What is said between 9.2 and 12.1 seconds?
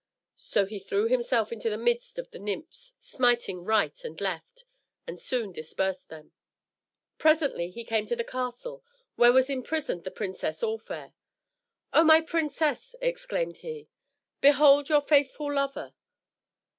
was imprisoned the princess All Fair. "O